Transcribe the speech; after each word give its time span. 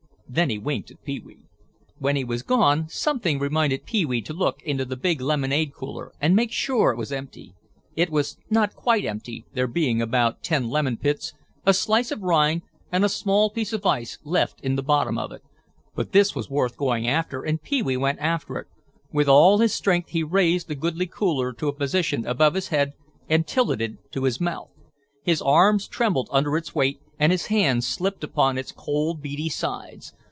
Then 0.33 0.49
he 0.49 0.57
winked 0.57 0.89
at 0.91 1.03
Pee 1.03 1.19
wee. 1.19 1.49
When 1.97 2.15
he 2.15 2.23
was 2.23 2.41
gone 2.41 2.87
something 2.87 3.37
reminded 3.37 3.83
Pee 3.85 4.05
wee 4.05 4.21
to 4.21 4.31
look 4.33 4.61
into 4.63 4.85
the 4.85 4.95
big 4.95 5.19
lemonade 5.19 5.73
cooler 5.73 6.13
and 6.21 6.37
make 6.37 6.53
sure 6.53 6.89
that 6.89 6.93
it 6.95 6.99
was 6.99 7.11
empty. 7.11 7.53
It 7.97 8.09
was 8.09 8.37
not 8.49 8.73
quite 8.73 9.03
empty, 9.03 9.43
there 9.53 9.67
being 9.67 10.01
about 10.01 10.41
ten 10.41 10.69
lemon 10.69 10.95
pits, 10.95 11.33
a 11.65 11.73
slice 11.73 12.11
of 12.11 12.21
rind, 12.21 12.61
and 12.93 13.03
a 13.03 13.09
small 13.09 13.49
piece 13.49 13.73
of 13.73 13.85
ice 13.85 14.19
left 14.23 14.61
in 14.61 14.77
the 14.77 14.81
bottom 14.81 15.17
of 15.17 15.33
it. 15.33 15.41
But 15.95 16.13
this 16.13 16.33
was 16.33 16.49
worth 16.49 16.77
going 16.77 17.09
after 17.09 17.41
and 17.41 17.61
Pee 17.61 17.81
wee 17.81 17.97
went 17.97 18.19
after 18.19 18.55
it. 18.57 18.67
With 19.11 19.27
all 19.27 19.57
his 19.57 19.73
strength 19.75 20.11
he 20.11 20.23
raised 20.23 20.69
the 20.69 20.75
goodly 20.75 21.07
cooler 21.07 21.51
to 21.51 21.67
a 21.67 21.73
position 21.73 22.25
above 22.25 22.53
his 22.53 22.69
head 22.69 22.93
and 23.27 23.45
tilted 23.45 23.81
it 23.81 24.13
to 24.13 24.23
his 24.23 24.39
mouth. 24.39 24.69
His 25.23 25.41
arms 25.41 25.89
trembled 25.89 26.29
under 26.31 26.55
its 26.55 26.73
weight, 26.73 27.01
and 27.19 27.33
his 27.33 27.47
hands 27.47 27.85
slipped 27.85 28.23
upon 28.23 28.57
its 28.57 28.71
cold, 28.71 29.21
beady 29.21 29.49
sides. 29.49 30.13